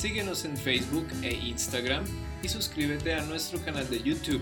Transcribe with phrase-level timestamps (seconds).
[0.00, 2.06] Síguenos en Facebook e Instagram
[2.42, 4.40] y suscríbete a nuestro canal de YouTube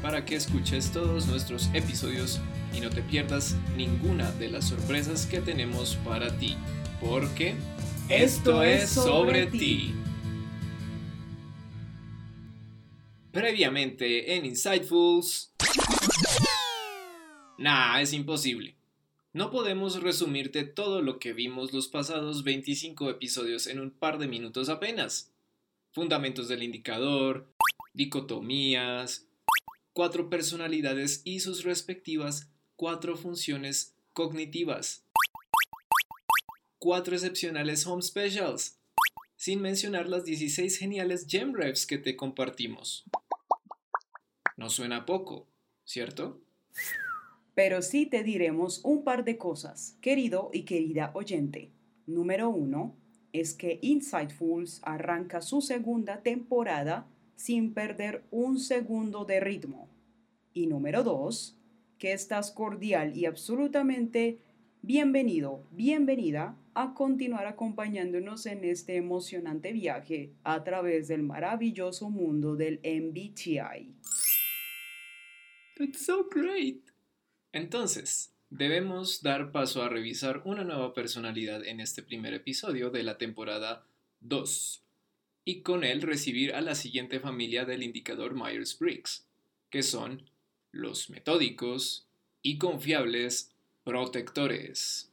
[0.00, 2.40] para que escuches todos nuestros episodios
[2.72, 6.56] y no te pierdas ninguna de las sorpresas que tenemos para ti,
[7.02, 7.54] porque
[8.08, 9.94] esto, es sobre, ti.
[13.30, 15.52] Previamente en Insightfuls...
[17.58, 18.78] Nah, es imposible.
[19.34, 24.28] No podemos resumirte todo lo que vimos los pasados 25 episodios en un par de
[24.28, 25.32] minutos apenas.
[25.90, 27.52] Fundamentos del indicador,
[27.94, 29.26] dicotomías,
[29.92, 35.04] cuatro personalidades y sus respectivas cuatro funciones cognitivas,
[36.78, 38.78] cuatro excepcionales home specials,
[39.34, 43.02] sin mencionar las 16 geniales gem revs que te compartimos.
[44.56, 45.48] No suena poco,
[45.84, 46.40] ¿cierto?
[47.54, 51.70] Pero sí te diremos un par de cosas, querido y querida oyente.
[52.06, 52.96] Número uno
[53.32, 59.88] es que Insightfuls arranca su segunda temporada sin perder un segundo de ritmo.
[60.52, 61.58] Y número dos,
[61.98, 64.38] que estás cordial y absolutamente
[64.82, 72.80] bienvenido, bienvenida a continuar acompañándonos en este emocionante viaje a través del maravilloso mundo del
[72.84, 73.94] MBTI.
[75.76, 76.93] That's so great.
[77.54, 83.16] Entonces, debemos dar paso a revisar una nueva personalidad en este primer episodio de la
[83.16, 83.86] temporada
[84.22, 84.82] 2
[85.44, 89.28] y con él recibir a la siguiente familia del indicador Myers-Briggs,
[89.70, 90.28] que son
[90.72, 92.08] los metódicos
[92.42, 93.54] y confiables
[93.84, 95.12] protectores.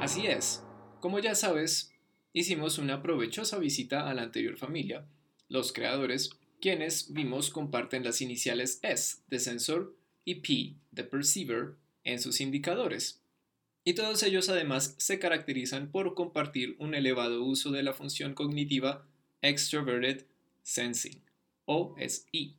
[0.00, 0.64] Así es,
[0.98, 1.94] como ya sabes,
[2.32, 5.06] hicimos una provechosa visita a la anterior familia,
[5.48, 6.30] los creadores
[6.60, 9.94] quienes vimos comparten las iniciales S de sensor
[10.24, 13.20] y P de perceiver en sus indicadores.
[13.84, 19.06] Y todos ellos además se caracterizan por compartir un elevado uso de la función cognitiva
[19.42, 20.24] Extroverted
[20.62, 21.20] Sensing,
[21.66, 22.56] o SI.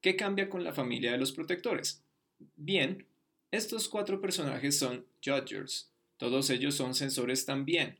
[0.00, 2.02] ¿Qué cambia con la familia de los protectores?
[2.56, 3.06] Bien,
[3.52, 7.96] estos cuatro personajes son Judgers, todos ellos son sensores también,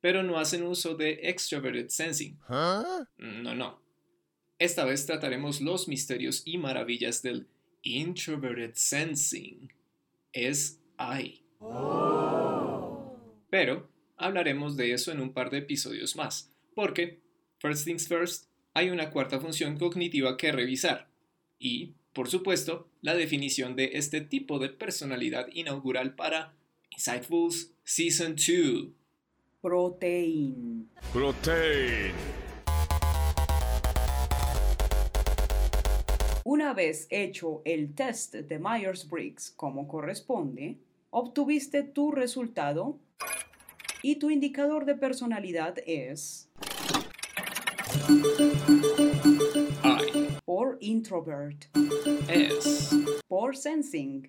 [0.00, 2.38] pero no hacen uso de Extroverted Sensing.
[3.16, 3.81] No, no,
[4.64, 7.48] esta vez trataremos los misterios y maravillas del
[7.82, 9.72] Introverted Sensing.
[10.32, 11.42] Es I.
[13.50, 17.20] Pero hablaremos de eso en un par de episodios más, porque,
[17.58, 21.08] first things first, hay una cuarta función cognitiva que revisar.
[21.58, 26.54] Y, por supuesto, la definición de este tipo de personalidad inaugural para
[26.90, 28.92] Insightfuls Season 2.
[29.60, 30.88] Protein.
[31.12, 32.12] Protein.
[36.44, 40.76] Una vez hecho el test de Myers-Briggs como corresponde,
[41.10, 42.98] obtuviste tu resultado
[44.02, 46.50] y tu indicador de personalidad es
[49.84, 50.28] I.
[50.44, 51.66] por introvert,
[52.28, 52.96] S.
[53.28, 54.28] por sensing,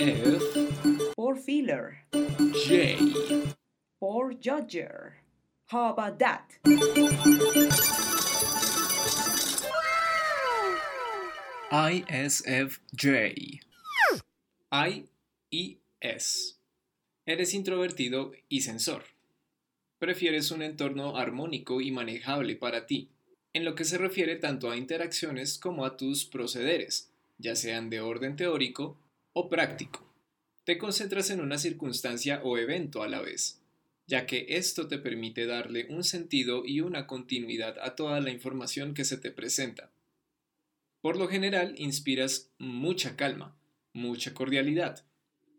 [0.00, 0.40] F.
[1.14, 2.98] por feeler, J.
[4.00, 5.20] por judger.
[5.70, 6.42] How about that?
[11.72, 13.14] ISFJ.
[14.72, 15.06] I
[15.50, 16.54] y S.
[17.26, 19.04] Eres introvertido y sensor.
[20.00, 23.08] Prefieres un entorno armónico y manejable para ti,
[23.52, 28.00] en lo que se refiere tanto a interacciones como a tus procederes, ya sean de
[28.00, 28.98] orden teórico
[29.32, 30.12] o práctico.
[30.64, 33.60] Te concentras en una circunstancia o evento a la vez,
[34.08, 38.92] ya que esto te permite darle un sentido y una continuidad a toda la información
[38.92, 39.92] que se te presenta.
[41.00, 43.56] Por lo general inspiras mucha calma,
[43.94, 45.06] mucha cordialidad,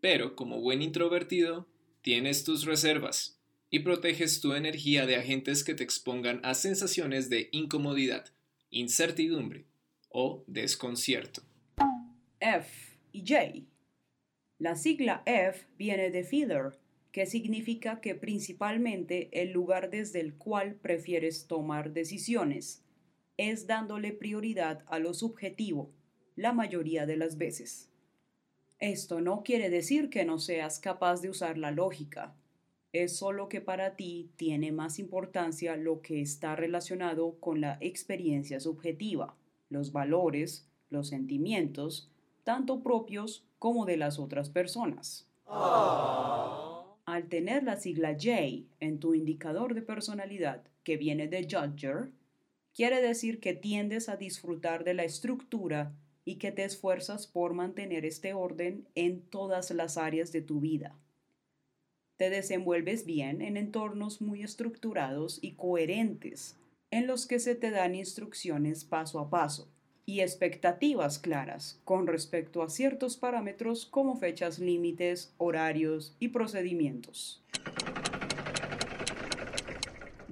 [0.00, 1.68] pero como buen introvertido,
[2.00, 7.48] tienes tus reservas y proteges tu energía de agentes que te expongan a sensaciones de
[7.50, 8.26] incomodidad,
[8.70, 9.66] incertidumbre
[10.10, 11.42] o desconcierto.
[12.38, 13.66] F y J.
[14.58, 16.78] La sigla F viene de feeler,
[17.10, 22.84] que significa que principalmente el lugar desde el cual prefieres tomar decisiones
[23.36, 25.90] es dándole prioridad a lo subjetivo,
[26.36, 27.88] la mayoría de las veces.
[28.78, 32.34] Esto no quiere decir que no seas capaz de usar la lógica.
[32.92, 38.60] Es solo que para ti tiene más importancia lo que está relacionado con la experiencia
[38.60, 39.36] subjetiva,
[39.70, 42.10] los valores, los sentimientos,
[42.44, 45.28] tanto propios como de las otras personas.
[45.46, 52.10] Al tener la sigla J en tu indicador de personalidad, que viene de Judger,
[52.74, 58.04] quiere decir que tiendes a disfrutar de la estructura y que te esfuerzas por mantener
[58.04, 60.96] este orden en todas las áreas de tu vida.
[62.16, 66.56] Te desenvuelves bien en entornos muy estructurados y coherentes,
[66.90, 69.68] en los que se te dan instrucciones paso a paso
[70.04, 77.42] y expectativas claras con respecto a ciertos parámetros como fechas límites, horarios y procedimientos.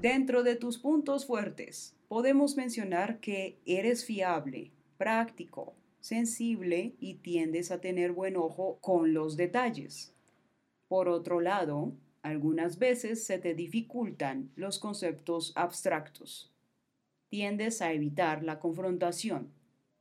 [0.01, 7.81] Dentro de tus puntos fuertes, podemos mencionar que eres fiable, práctico, sensible y tiendes a
[7.81, 10.15] tener buen ojo con los detalles.
[10.89, 11.93] Por otro lado,
[12.23, 16.51] algunas veces se te dificultan los conceptos abstractos.
[17.29, 19.53] Tiendes a evitar la confrontación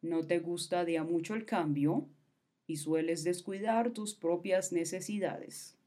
[0.01, 2.07] no te gusta de a mucho el cambio
[2.67, 5.77] y sueles descuidar tus propias necesidades.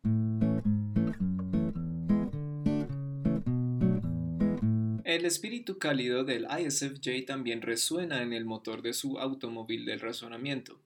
[5.12, 10.81] El espíritu cálido del ISFJ también resuena en el motor de su automóvil del razonamiento.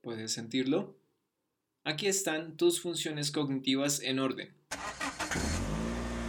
[0.00, 0.96] ¿Puedes sentirlo?
[1.84, 4.48] Aquí están tus funciones cognitivas en orden.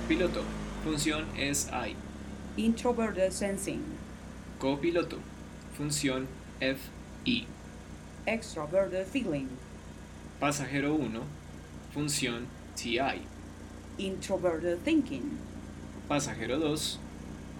[0.09, 0.43] Piloto.
[0.83, 1.95] Función es I.
[2.61, 3.81] Introverted Sensing.
[4.59, 5.17] Copiloto
[5.77, 6.27] función
[6.59, 7.47] FI.
[8.25, 9.47] Extroverted feeling.
[10.41, 11.21] Pasajero 1,
[11.93, 13.21] función TI.
[13.97, 15.37] Introverted thinking.
[16.09, 16.99] Pasajero 2,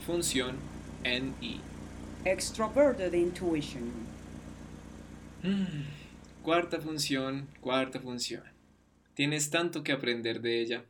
[0.08, 0.56] función
[1.04, 1.60] NI.
[2.24, 3.92] Extroverted intuition.
[5.44, 5.84] Mm,
[6.44, 8.44] cuarta función, cuarta función.
[9.16, 10.86] Tienes tanto que aprender de ella.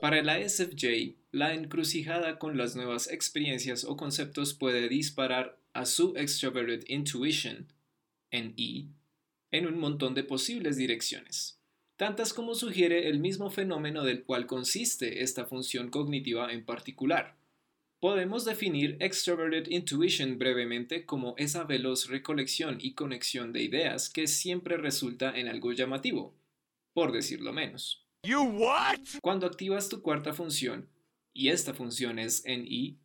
[0.00, 6.16] Para el ISFJ, la encrucijada con las nuevas experiencias o conceptos puede disparar a su
[6.16, 7.68] extroverted intuition,
[8.32, 8.88] en I,
[9.52, 11.59] en un montón de posibles direcciones,
[12.00, 17.36] tantas como sugiere el mismo fenómeno del cual consiste esta función cognitiva en particular.
[18.00, 24.78] Podemos definir extroverted intuition brevemente como esa veloz recolección y conexión de ideas que siempre
[24.78, 26.34] resulta en algo llamativo,
[26.94, 28.06] por decirlo menos.
[29.20, 30.88] Cuando activas tu cuarta función,
[31.34, 32.96] y esta función es en I,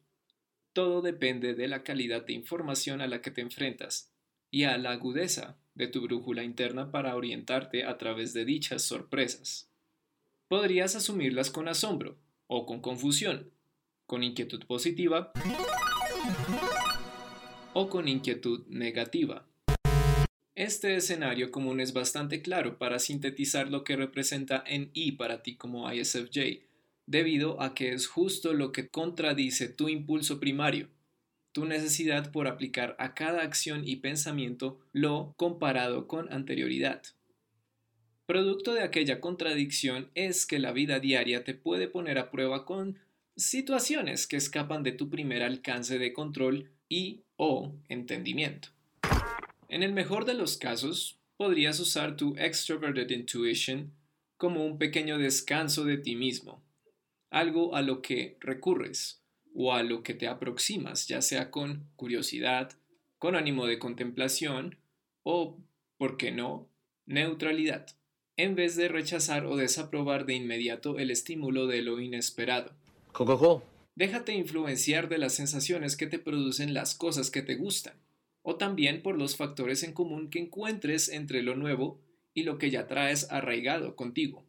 [0.72, 4.14] todo depende de la calidad de información a la que te enfrentas
[4.52, 9.70] y a la agudeza de tu brújula interna para orientarte a través de dichas sorpresas.
[10.48, 12.18] Podrías asumirlas con asombro
[12.48, 13.52] o con confusión,
[14.06, 15.32] con inquietud positiva
[17.74, 19.46] o con inquietud negativa.
[20.56, 25.58] Este escenario común es bastante claro para sintetizar lo que representa en I para ti
[25.58, 26.62] como ISFJ,
[27.06, 30.88] debido a que es justo lo que contradice tu impulso primario,
[31.56, 37.02] tu necesidad por aplicar a cada acción y pensamiento lo comparado con anterioridad.
[38.26, 43.00] Producto de aquella contradicción es que la vida diaria te puede poner a prueba con
[43.38, 48.68] situaciones que escapan de tu primer alcance de control y o entendimiento.
[49.70, 53.94] En el mejor de los casos, podrías usar tu extroverted intuition
[54.36, 56.62] como un pequeño descanso de ti mismo,
[57.30, 59.25] algo a lo que recurres
[59.56, 62.74] o a lo que te aproximas, ya sea con curiosidad,
[63.18, 64.78] con ánimo de contemplación
[65.24, 65.58] o,
[65.98, 66.70] ¿por qué no?,
[67.06, 67.88] neutralidad,
[68.36, 72.74] en vez de rechazar o desaprobar de inmediato el estímulo de lo inesperado.
[73.96, 77.94] Déjate influenciar de las sensaciones que te producen las cosas que te gustan,
[78.42, 82.02] o también por los factores en común que encuentres entre lo nuevo
[82.34, 84.46] y lo que ya traes arraigado contigo.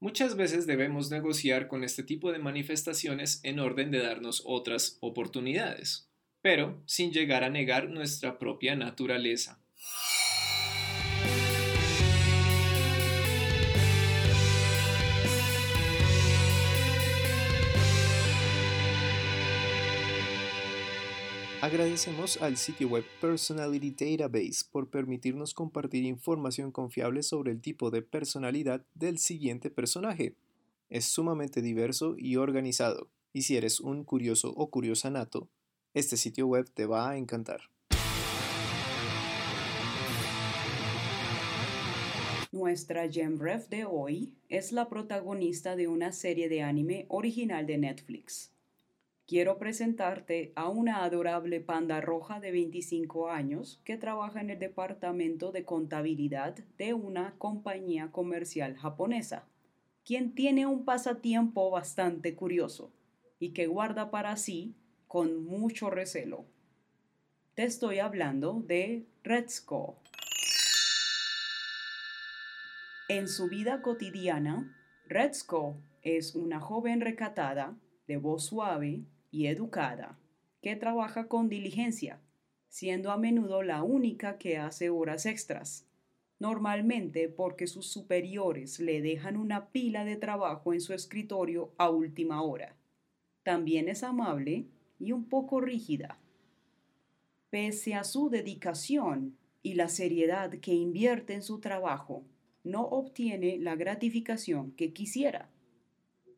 [0.00, 6.08] Muchas veces debemos negociar con este tipo de manifestaciones en orden de darnos otras oportunidades,
[6.40, 9.60] pero sin llegar a negar nuestra propia naturaleza.
[21.68, 28.00] Agradecemos al sitio web Personality Database por permitirnos compartir información confiable sobre el tipo de
[28.00, 30.34] personalidad del siguiente personaje.
[30.88, 35.50] Es sumamente diverso y organizado, y si eres un curioso o curiosa nato,
[35.92, 37.60] este sitio web te va a encantar.
[42.50, 48.52] Nuestra GemRef de hoy es la protagonista de una serie de anime original de Netflix
[49.28, 55.52] quiero presentarte a una adorable panda roja de 25 años que trabaja en el departamento
[55.52, 59.46] de contabilidad de una compañía comercial japonesa.
[60.02, 62.90] quien tiene un pasatiempo bastante curioso
[63.38, 64.74] y que guarda para sí
[65.06, 66.46] con mucho recelo.
[67.54, 69.98] Te estoy hablando de Retsuko.
[73.10, 74.74] En su vida cotidiana,
[75.06, 80.18] Retsuko es una joven recatada, de voz suave y educada,
[80.62, 82.20] que trabaja con diligencia,
[82.68, 85.86] siendo a menudo la única que hace horas extras,
[86.38, 92.42] normalmente porque sus superiores le dejan una pila de trabajo en su escritorio a última
[92.42, 92.76] hora.
[93.42, 94.66] También es amable
[94.98, 96.18] y un poco rígida
[97.50, 102.22] Pese a su dedicación y la seriedad que invierte en su trabajo,
[102.62, 105.48] no obtiene la gratificación que quisiera.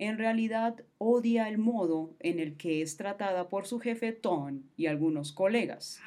[0.00, 4.86] En realidad odia el modo en el que es tratada por su jefe Tom y
[4.86, 6.00] algunos colegas.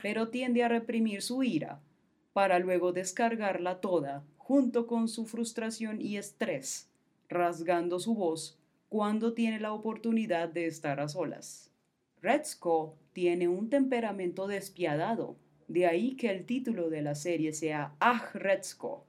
[0.00, 1.80] Pero tiende a reprimir su ira
[2.32, 6.88] para luego descargarla toda junto con su frustración y estrés,
[7.28, 8.56] rasgando su voz
[8.88, 11.72] cuando tiene la oportunidad de estar a solas.
[12.22, 15.34] Retzko tiene un temperamento despiadado,
[15.66, 19.08] de ahí que el título de la serie sea Ag Retzko,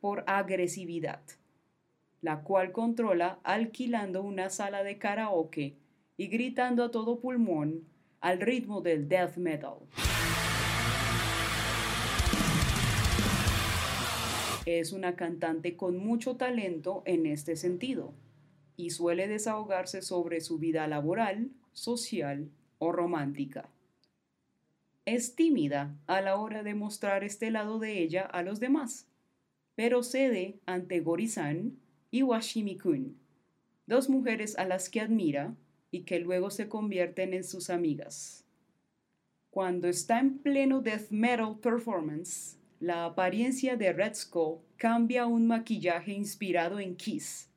[0.00, 1.20] Por agresividad,
[2.22, 5.76] la cual controla alquilando una sala de karaoke
[6.16, 7.84] y gritando a todo pulmón
[8.20, 9.74] al ritmo del death metal.
[14.64, 18.14] Es una cantante con mucho talento en este sentido
[18.76, 23.68] y suele desahogarse sobre su vida laboral, social o romántica.
[25.04, 29.06] Es tímida a la hora de mostrar este lado de ella a los demás,
[29.80, 31.78] pero cede ante Gorisan
[32.10, 33.16] y Washimi-kun,
[33.86, 35.56] dos mujeres a las que admira
[35.90, 38.44] y que luego se convierten en sus amigas.
[39.48, 45.46] Cuando está en pleno death metal performance, la apariencia de Red Skull cambia a un
[45.46, 47.48] maquillaje inspirado en Kiss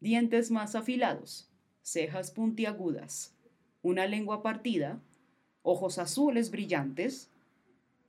[0.00, 1.50] dientes más afilados,
[1.82, 3.36] cejas puntiagudas,
[3.82, 5.02] una lengua partida,
[5.60, 7.28] ojos azules brillantes,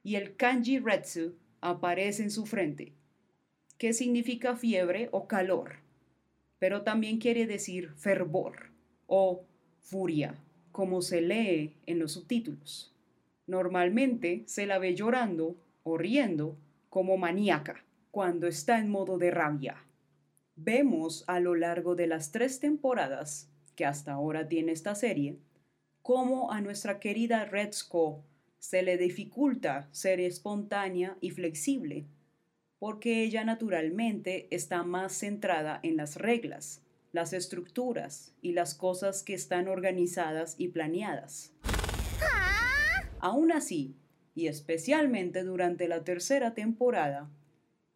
[0.02, 2.94] y el kanji retsu aparece en su frente,
[3.80, 5.78] que significa fiebre o calor,
[6.60, 8.72] pero también quiere decir fervor
[9.08, 9.46] o
[9.80, 10.36] furia,
[10.74, 12.94] como se lee en los subtítulos.
[13.48, 16.58] Normalmente se la ve llorando o riendo
[16.90, 19.78] como maníaca cuando está en modo de rabia.
[20.58, 25.40] Vemos a lo largo de las tres temporadas que hasta ahora tiene esta serie,
[26.02, 28.26] cómo a nuestra querida Redsco
[28.60, 32.06] se le dificulta ser espontánea y flexible,
[32.80, 36.82] porque ella naturalmente está más centrada en las reglas,
[37.12, 41.54] las estructuras y las cosas que están organizadas y planeadas.
[43.20, 43.96] Aún así,
[44.34, 47.30] y especialmente durante la tercera temporada,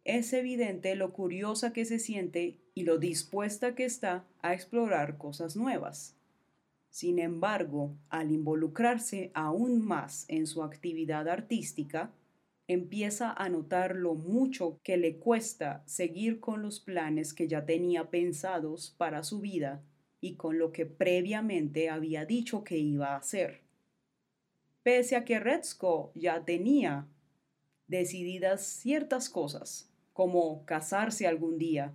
[0.04, 5.56] es evidente lo curiosa que se siente y lo dispuesta que está a explorar cosas
[5.56, 6.14] nuevas.
[6.90, 12.12] Sin embargo, al involucrarse aún más en su actividad artística,
[12.66, 18.10] empieza a notar lo mucho que le cuesta seguir con los planes que ya tenía
[18.10, 19.82] pensados para su vida
[20.20, 23.60] y con lo que previamente había dicho que iba a hacer.
[24.82, 27.06] Pese a que Retzko ya tenía
[27.86, 31.92] decididas ciertas cosas, como casarse algún día.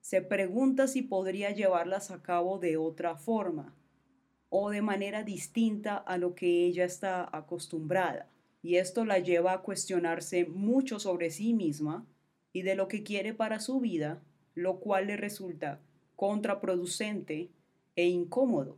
[0.00, 3.74] Se pregunta si podría llevarlas a cabo de otra forma
[4.48, 8.31] o de manera distinta a lo que ella está acostumbrada.
[8.62, 12.06] Y esto la lleva a cuestionarse mucho sobre sí misma
[12.52, 14.22] y de lo que quiere para su vida,
[14.54, 15.80] lo cual le resulta
[16.16, 17.50] contraproducente
[17.96, 18.76] e incómodo.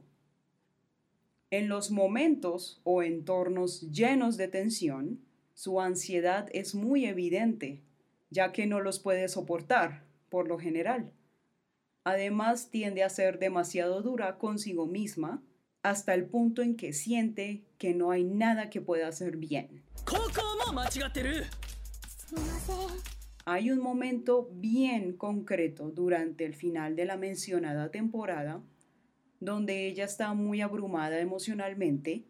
[1.50, 5.20] En los momentos o entornos llenos de tensión,
[5.52, 7.82] su ansiedad es muy evidente
[8.34, 11.12] ya que no los puede soportar, por lo general.
[12.02, 15.40] Además, tiende a ser demasiado dura consigo misma
[15.84, 19.82] hasta el punto en que siente que no hay nada que pueda hacer bien.
[23.44, 28.62] Hay un momento bien concreto durante el final de la mencionada temporada
[29.40, 32.24] donde ella está muy abrumada emocionalmente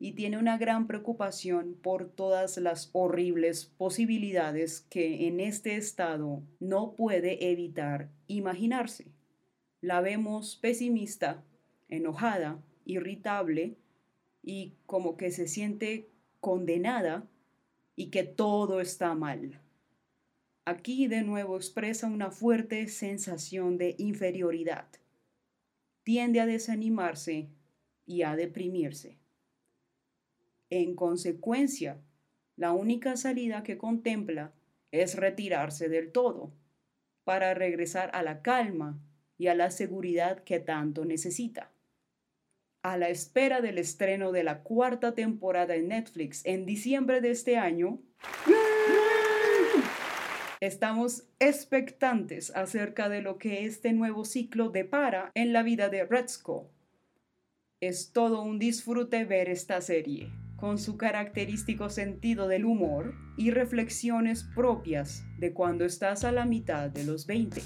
[0.00, 6.94] y tiene una gran preocupación por todas las horribles posibilidades que en este estado no
[6.96, 9.06] puede evitar imaginarse.
[9.80, 11.44] La vemos pesimista,
[11.88, 13.76] enojada, irritable
[14.42, 16.08] y como que se siente
[16.40, 17.26] condenada
[17.96, 19.60] y que todo está mal.
[20.64, 24.86] Aquí de nuevo expresa una fuerte sensación de inferioridad.
[26.02, 27.48] Tiende a desanimarse
[28.06, 29.18] y a deprimirse.
[30.70, 32.00] En consecuencia,
[32.56, 34.52] la única salida que contempla
[34.90, 36.52] es retirarse del todo
[37.24, 38.98] para regresar a la calma
[39.38, 41.70] y a la seguridad que tanto necesita.
[42.86, 47.56] A la espera del estreno de la cuarta temporada en Netflix en diciembre de este
[47.56, 47.98] año,
[50.60, 56.70] estamos expectantes acerca de lo que este nuevo ciclo depara en la vida de Retzko.
[57.80, 64.44] Es todo un disfrute ver esta serie, con su característico sentido del humor y reflexiones
[64.54, 67.62] propias de cuando estás a la mitad de los 20.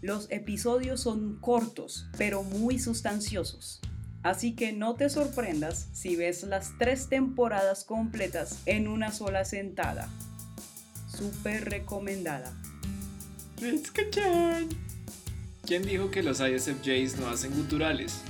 [0.00, 3.82] Los episodios son cortos, pero muy sustanciosos.
[4.28, 10.06] Así que no te sorprendas si ves las tres temporadas completas en una sola sentada.
[11.10, 12.52] Súper recomendada.
[15.64, 18.20] ¿Quién dijo que los ISFJs no hacen guturales?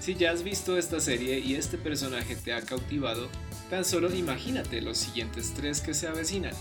[0.00, 3.28] Si ya has visto esta serie y este personaje te ha cautivado,
[3.70, 6.54] tan solo imagínate los siguientes tres que se avecinan.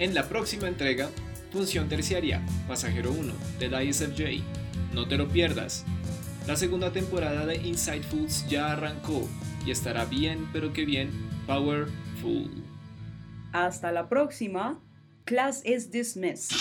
[0.00, 1.08] En la próxima entrega
[1.52, 4.42] Función terciaria, Pasajero 1, de ISFJ.
[4.92, 5.84] No te lo pierdas.
[6.48, 7.56] La segunda temporada de
[8.10, 9.28] Foods ya arrancó
[9.66, 11.10] y estará bien, pero que bien,
[11.46, 12.64] powerful.
[13.52, 14.80] Hasta la próxima.
[15.26, 16.56] Class is dismissed.